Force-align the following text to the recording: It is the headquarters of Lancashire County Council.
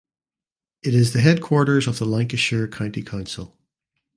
It 0.81 0.95
is 0.95 1.13
the 1.13 1.19
headquarters 1.21 1.85
of 1.85 2.01
Lancashire 2.01 2.67
County 2.67 3.03
Council. 3.03 3.55